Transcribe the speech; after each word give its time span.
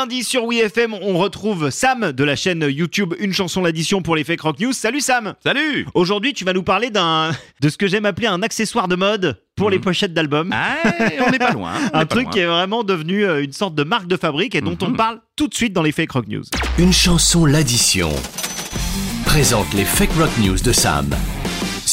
lundi 0.00 0.24
sur 0.24 0.46
WeFM, 0.46 0.94
on 0.94 1.18
retrouve 1.18 1.68
Sam 1.68 2.12
de 2.12 2.24
la 2.24 2.34
chaîne 2.34 2.64
YouTube 2.70 3.12
Une 3.20 3.34
chanson 3.34 3.60
l'addition 3.60 4.00
pour 4.00 4.16
les 4.16 4.24
fake 4.24 4.40
rock 4.40 4.58
news. 4.58 4.72
Salut 4.72 5.00
Sam 5.00 5.34
Salut 5.44 5.86
Aujourd'hui, 5.92 6.32
tu 6.32 6.46
vas 6.46 6.54
nous 6.54 6.62
parler 6.62 6.88
d'un 6.88 7.32
de 7.60 7.68
ce 7.68 7.76
que 7.76 7.86
j'aime 7.86 8.06
appeler 8.06 8.26
un 8.26 8.42
accessoire 8.42 8.88
de 8.88 8.96
mode 8.96 9.42
pour 9.56 9.68
les 9.68 9.76
Mhm. 9.76 9.82
pochettes 9.84 10.14
d'albums. 10.14 10.50
Ah, 10.54 10.76
on 11.26 11.30
n'est 11.30 11.38
pas 11.38 11.52
loin. 11.52 11.72
un 11.92 12.06
truc 12.06 12.22
loin. 12.24 12.32
qui 12.32 12.38
est 12.38 12.46
vraiment 12.46 12.82
devenu 12.82 13.24
euh, 13.26 13.44
une 13.44 13.52
sorte 13.52 13.74
de 13.74 13.82
marque 13.84 14.06
de 14.06 14.16
fabrique 14.16 14.54
et 14.54 14.62
dont 14.62 14.78
on 14.80 14.88
Mhm. 14.88 14.96
parle 14.96 15.20
tout 15.36 15.48
de 15.48 15.54
suite 15.54 15.74
dans 15.74 15.82
les 15.82 15.92
fake 15.92 16.12
rock 16.12 16.28
news. 16.28 16.44
Une 16.78 16.94
chanson 16.94 17.44
l'addition 17.44 18.10
présente 19.26 19.70
les 19.74 19.84
fake 19.84 20.12
rock 20.18 20.30
news 20.40 20.56
de 20.64 20.72
Sam 20.72 21.10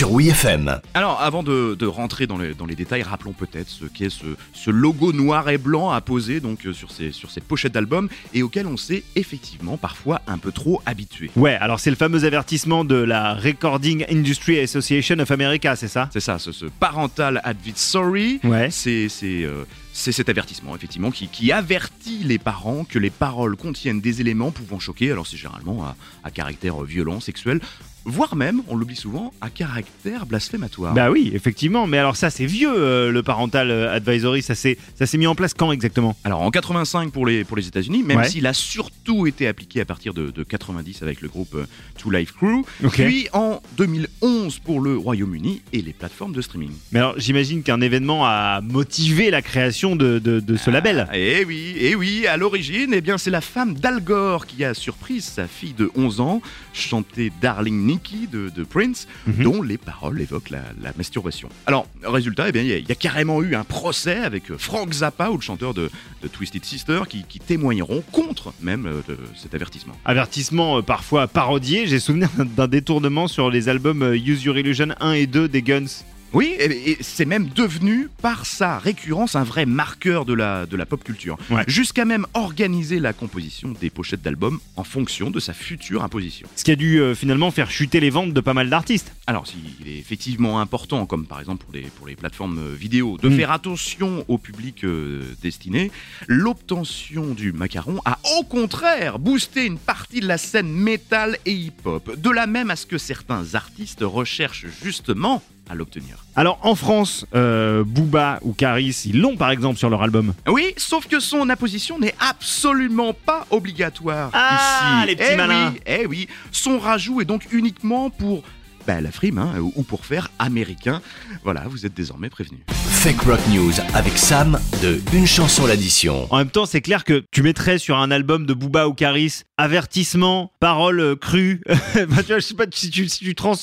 sur 0.00 0.12
WeFM. 0.14 0.80
Alors, 0.94 1.20
avant 1.20 1.42
de, 1.42 1.76
de 1.78 1.84
rentrer 1.84 2.26
dans 2.26 2.38
les, 2.38 2.54
dans 2.54 2.64
les 2.64 2.74
détails, 2.74 3.02
rappelons 3.02 3.34
peut-être 3.34 3.68
ce 3.68 3.84
qu'est 3.84 4.08
ce, 4.08 4.24
ce 4.54 4.70
logo 4.70 5.12
noir 5.12 5.50
et 5.50 5.58
blanc 5.58 5.90
apposé 5.90 6.40
donc 6.40 6.64
euh, 6.64 6.72
sur 6.72 6.90
ces, 6.90 7.12
sur 7.12 7.30
ces 7.30 7.42
pochettes 7.42 7.74
d'albums 7.74 8.08
et 8.32 8.42
auquel 8.42 8.66
on 8.66 8.78
s'est 8.78 9.02
effectivement 9.14 9.76
parfois 9.76 10.22
un 10.26 10.38
peu 10.38 10.52
trop 10.52 10.80
habitué. 10.86 11.30
Ouais, 11.36 11.52
alors 11.56 11.80
c'est 11.80 11.90
le 11.90 11.96
fameux 11.96 12.24
avertissement 12.24 12.82
de 12.82 12.94
la 12.94 13.34
Recording 13.34 14.06
Industry 14.10 14.58
Association 14.60 15.18
of 15.18 15.30
America, 15.30 15.76
c'est 15.76 15.86
ça? 15.86 16.08
C'est 16.14 16.20
ça, 16.20 16.38
ce, 16.38 16.50
ce 16.50 16.64
parental 16.64 17.42
advisory. 17.44 18.40
Ouais. 18.42 18.70
C'est 18.70 19.10
c'est, 19.10 19.44
euh, 19.44 19.64
c'est 19.92 20.12
cet 20.12 20.30
avertissement, 20.30 20.74
effectivement, 20.74 21.10
qui, 21.10 21.28
qui 21.28 21.52
avertit 21.52 22.22
les 22.24 22.38
parents 22.38 22.84
que 22.84 22.98
les 22.98 23.10
paroles 23.10 23.56
contiennent 23.56 24.00
des 24.00 24.22
éléments 24.22 24.50
pouvant 24.50 24.78
choquer. 24.78 25.10
Alors, 25.10 25.26
c'est 25.26 25.36
généralement 25.36 25.84
à, 25.84 25.96
à 26.24 26.30
caractère 26.30 26.80
violent, 26.84 27.20
sexuel, 27.20 27.60
voire 28.04 28.36
même, 28.36 28.62
on 28.68 28.76
l'oublie 28.76 28.96
souvent, 28.96 29.32
à 29.40 29.50
caractère 29.50 30.26
blasphématoire. 30.26 30.94
Bah 30.94 31.10
oui, 31.10 31.30
effectivement. 31.34 31.86
Mais 31.86 31.98
alors 31.98 32.16
ça, 32.16 32.30
c'est 32.30 32.46
vieux, 32.46 32.70
euh, 32.72 33.10
le 33.12 33.22
parental 33.22 33.70
euh, 33.70 33.94
advisory. 33.94 34.42
Ça 34.42 34.54
s'est 34.54 34.78
ça 34.94 35.06
s'est 35.06 35.18
mis 35.18 35.26
en 35.26 35.34
place 35.34 35.54
quand 35.54 35.72
exactement? 35.72 36.16
Alors 36.24 36.40
en 36.42 36.50
85 36.50 37.10
pour 37.12 37.26
les, 37.26 37.44
pour 37.44 37.56
les 37.56 37.66
États-Unis, 37.68 38.02
même 38.02 38.18
Ouais. 38.18 38.28
s'il 38.28 38.46
a 38.46 38.52
surtout 38.52 39.26
été 39.26 39.46
appliqué 39.46 39.80
à 39.80 39.84
partir 39.84 40.12
de, 40.14 40.30
de 40.30 40.42
90 40.42 41.02
avec 41.02 41.20
le 41.20 41.28
groupe 41.28 41.54
euh, 41.54 41.66
Two 41.98 42.10
Life 42.10 42.32
Crew, 42.32 42.64
puis 42.90 43.28
en 43.32 43.60
2011 43.76 44.58
pour 44.60 44.80
le 44.80 44.96
Royaume-Uni 44.96 45.62
et 45.72 45.82
les 45.82 45.92
plateformes 45.92 46.32
de 46.32 46.40
streaming. 46.42 46.70
Mais 46.92 46.98
alors, 47.00 47.14
j'imagine 47.18 47.62
qu'un 47.62 47.80
événement 47.80 48.24
a 48.26 48.60
motivé 48.60 49.30
la 49.30 49.42
création 49.42 49.96
de, 49.96 50.18
de- 50.18 50.40
de 50.40 50.56
ce 50.56 50.70
label. 50.70 51.08
Eh 51.14 51.44
oui, 51.46 51.74
eh 51.78 51.94
oui, 51.94 52.26
à 52.26 52.36
l'origine, 52.36 52.92
eh 52.94 53.00
bien 53.00 53.18
c'est 53.18 53.30
la 53.30 53.40
femme 53.40 53.74
d'Al 53.74 54.02
Gore 54.02 54.46
qui 54.46 54.64
a 54.64 54.74
surpris 54.74 55.20
sa 55.20 55.46
fille 55.46 55.74
de 55.74 55.90
11 55.96 56.20
ans, 56.20 56.42
chantée 56.72 57.32
Darling 57.40 57.76
Nikki 57.90 58.28
de, 58.30 58.48
de 58.54 58.64
Prince, 58.64 59.06
Mhm. 59.26 59.42
dont 59.44 59.62
les 59.62 59.78
paroles 59.78 60.20
évoquent 60.20 60.50
la, 60.50 60.62
la 60.82 60.92
masturbation. 60.96 61.48
Alors, 61.66 61.86
résultat, 62.04 62.48
eh 62.48 62.52
bien 62.52 62.62
il 62.62 62.68
y, 62.68 62.72
a- 62.72 62.78
il 62.78 62.88
y 62.88 62.92
a 62.92 62.94
carrément 62.94 63.42
eu 63.42 63.54
un 63.54 63.64
procès 63.64 64.16
avec 64.16 64.54
Frank 64.56 64.92
Zappa 64.92 65.30
ou 65.30 65.36
le 65.36 65.42
chanteur 65.42 65.74
de, 65.74 65.90
de 66.22 66.28
Twisted 66.28 66.64
Sister 66.64 67.00
qui, 67.08 67.24
qui 67.28 67.38
témoigneront 67.40 68.02
contre 68.12 68.52
même 68.60 68.86
euh, 68.86 69.00
de 69.08 69.16
cet 69.36 69.54
avertissement. 69.54 69.94
Avertissement 70.04 70.78
euh, 70.78 70.82
parfois 70.82 71.26
parodié. 71.28 71.86
J'ai 71.86 71.98
souvenir 72.00 72.28
d'un 72.38 72.68
détournement 72.68 73.28
sur 73.28 73.50
les 73.50 73.68
albums 73.68 74.02
euh, 74.02 74.16
Use 74.16 74.44
Your 74.44 74.56
Illusion 74.58 74.88
1 75.00 75.12
et 75.12 75.26
2 75.26 75.48
des 75.48 75.62
Guns. 75.62 75.86
Oui, 76.32 76.54
et, 76.58 76.92
et 76.92 76.98
c'est 77.00 77.24
même 77.24 77.48
devenu, 77.48 78.08
par 78.22 78.46
sa 78.46 78.78
récurrence, 78.78 79.34
un 79.36 79.42
vrai 79.44 79.66
marqueur 79.66 80.24
de 80.24 80.32
la, 80.34 80.66
de 80.66 80.76
la 80.76 80.86
pop 80.86 81.02
culture. 81.02 81.36
Ouais. 81.50 81.64
Jusqu'à 81.66 82.04
même 82.04 82.26
organiser 82.34 83.00
la 83.00 83.12
composition 83.12 83.74
des 83.80 83.90
pochettes 83.90 84.22
d'albums 84.22 84.60
en 84.76 84.84
fonction 84.84 85.30
de 85.30 85.40
sa 85.40 85.52
future 85.52 86.04
imposition. 86.04 86.46
Ce 86.56 86.64
qui 86.64 86.70
a 86.70 86.76
dû 86.76 87.00
euh, 87.00 87.14
finalement 87.14 87.50
faire 87.50 87.70
chuter 87.70 88.00
les 88.00 88.10
ventes 88.10 88.32
de 88.32 88.40
pas 88.40 88.54
mal 88.54 88.70
d'artistes. 88.70 89.12
Alors, 89.26 89.46
s'il 89.46 89.88
est 89.88 89.98
effectivement 89.98 90.60
important, 90.60 91.06
comme 91.06 91.26
par 91.26 91.40
exemple 91.40 91.64
pour 91.64 91.74
les, 91.74 91.82
pour 91.82 92.06
les 92.06 92.14
plateformes 92.16 92.58
euh, 92.58 92.74
vidéo, 92.74 93.16
de 93.20 93.28
Mm. 93.28 93.36
faire 93.36 93.50
attention 93.52 94.24
au 94.28 94.38
public 94.38 94.84
euh, 94.84 95.22
destiné, 95.42 95.90
l'obtention 96.26 97.28
du 97.34 97.52
macaron 97.52 98.00
a 98.04 98.18
au 98.38 98.42
contraire 98.44 99.18
boosté 99.18 99.66
une 99.66 99.78
partie 99.78 100.20
de 100.20 100.26
la 100.26 100.38
scène 100.38 100.70
métal 100.70 101.38
et 101.46 101.52
hip-hop, 101.52 102.16
de 102.16 102.30
la 102.30 102.46
même 102.46 102.70
à 102.70 102.76
ce 102.76 102.86
que 102.86 102.98
certains 102.98 103.54
artistes 103.54 104.00
recherchent 104.02 104.66
justement 104.82 105.42
à 105.70 105.74
l'obtenir. 105.74 106.24
Alors 106.36 106.58
en 106.62 106.74
France, 106.74 107.24
euh, 107.34 107.84
Booba 107.86 108.38
ou 108.42 108.52
Caris, 108.52 109.02
ils 109.06 109.20
l'ont 109.20 109.36
par 109.36 109.50
exemple 109.50 109.78
sur 109.78 109.88
leur 109.88 110.02
album. 110.02 110.34
Oui, 110.48 110.74
sauf 110.76 111.06
que 111.06 111.20
son 111.20 111.48
apposition 111.48 111.98
n'est 111.98 112.14
absolument 112.18 113.14
pas 113.14 113.46
obligatoire 113.50 114.30
Ah, 114.32 115.02
ici. 115.02 115.06
les 115.08 115.16
petits 115.16 115.30
eh 115.32 115.36
malins. 115.36 115.70
Oui, 115.72 115.80
eh 115.86 116.06
oui, 116.06 116.28
son 116.50 116.78
rajout 116.78 117.20
est 117.20 117.24
donc 117.24 117.46
uniquement 117.52 118.10
pour 118.10 118.42
bah, 118.86 119.00
la 119.00 119.12
frime 119.12 119.38
hein, 119.38 119.52
ou 119.76 119.82
pour 119.82 120.06
faire 120.06 120.30
américain. 120.38 121.02
Voilà, 121.44 121.64
vous 121.68 121.86
êtes 121.86 121.94
désormais 121.94 122.30
prévenus. 122.30 122.60
Fake 122.68 123.20
rock 123.22 123.40
news 123.50 123.72
avec 123.94 124.16
Sam 124.18 124.58
de 124.82 125.00
Une 125.12 125.26
chanson 125.26 125.66
l'addition. 125.66 126.26
En 126.30 126.38
même 126.38 126.50
temps, 126.50 126.66
c'est 126.66 126.80
clair 126.80 127.04
que 127.04 127.22
tu 127.30 127.42
mettrais 127.42 127.78
sur 127.78 127.96
un 127.98 128.10
album 128.10 128.46
de 128.46 128.54
Booba 128.54 128.88
ou 128.88 128.94
Caris 128.94 129.42
avertissement, 129.58 130.50
paroles 130.60 131.00
euh, 131.00 131.14
crues. 131.16 131.62
Bah, 131.68 132.22
tu 132.22 132.28
vois, 132.28 132.38
je 132.38 132.40
sais 132.40 132.54
pas 132.54 132.64
si 132.72 132.90
tu, 132.90 133.08
si 133.08 133.18
tu 133.20 133.34
trans 133.34 133.54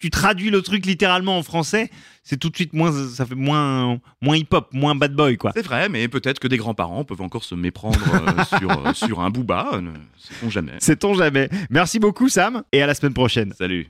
tu 0.00 0.10
traduis 0.10 0.50
le 0.50 0.62
truc 0.62 0.86
littéralement 0.86 1.38
en 1.38 1.42
français, 1.42 1.90
c'est 2.24 2.38
tout 2.38 2.48
de 2.50 2.56
suite 2.56 2.72
moins, 2.72 2.90
ça 3.08 3.26
fait 3.26 3.34
moins, 3.34 4.00
moins 4.20 4.36
hip-hop, 4.36 4.68
moins 4.72 4.94
bad 4.94 5.14
boy, 5.14 5.36
quoi. 5.36 5.52
C'est 5.54 5.64
vrai, 5.64 5.88
mais 5.88 6.08
peut-être 6.08 6.40
que 6.40 6.48
des 6.48 6.56
grands-parents 6.56 7.04
peuvent 7.04 7.20
encore 7.20 7.44
se 7.44 7.54
méprendre 7.54 7.98
euh, 8.14 8.44
sur, 8.58 8.70
euh, 8.86 8.92
sur 8.94 9.20
un 9.20 9.30
booba, 9.30 9.80
ne 9.80 9.90
sait-on 10.16 10.50
jamais. 10.50 10.72
Sait-on 10.78 11.14
jamais. 11.14 11.48
Merci 11.68 11.98
beaucoup, 11.98 12.28
Sam, 12.28 12.62
et 12.72 12.82
à 12.82 12.86
la 12.86 12.94
semaine 12.94 13.14
prochaine. 13.14 13.52
Salut 13.56 13.88